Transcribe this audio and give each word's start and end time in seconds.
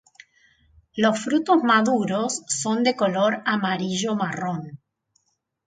Los 0.95 1.19
frutos 1.19 1.61
maduros 1.61 2.41
son 2.47 2.81
de 2.83 2.95
color 2.95 3.43
amarillo-marrón. 3.45 4.79